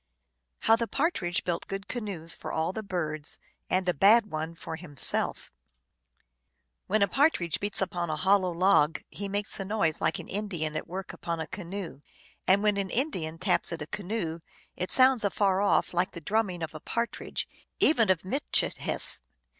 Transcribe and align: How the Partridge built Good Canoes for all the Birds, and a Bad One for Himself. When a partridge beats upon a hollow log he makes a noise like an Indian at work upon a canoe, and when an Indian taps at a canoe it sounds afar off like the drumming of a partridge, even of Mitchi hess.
How 0.61 0.75
the 0.75 0.87
Partridge 0.87 1.43
built 1.43 1.67
Good 1.67 1.87
Canoes 1.87 2.33
for 2.33 2.51
all 2.51 2.73
the 2.73 2.81
Birds, 2.81 3.37
and 3.69 3.87
a 3.87 3.93
Bad 3.93 4.31
One 4.31 4.55
for 4.55 4.75
Himself. 4.75 5.51
When 6.87 7.03
a 7.03 7.07
partridge 7.07 7.59
beats 7.59 7.83
upon 7.83 8.09
a 8.09 8.15
hollow 8.15 8.51
log 8.51 9.03
he 9.11 9.27
makes 9.27 9.59
a 9.59 9.63
noise 9.63 10.01
like 10.01 10.17
an 10.17 10.27
Indian 10.27 10.75
at 10.75 10.87
work 10.87 11.13
upon 11.13 11.39
a 11.39 11.45
canoe, 11.45 12.01
and 12.47 12.63
when 12.63 12.77
an 12.77 12.89
Indian 12.89 13.37
taps 13.37 13.71
at 13.71 13.83
a 13.83 13.85
canoe 13.85 14.39
it 14.75 14.91
sounds 14.91 15.23
afar 15.23 15.61
off 15.61 15.93
like 15.93 16.13
the 16.13 16.19
drumming 16.19 16.63
of 16.63 16.73
a 16.73 16.79
partridge, 16.79 17.47
even 17.79 18.09
of 18.09 18.25
Mitchi 18.25 18.71
hess. 18.79 19.21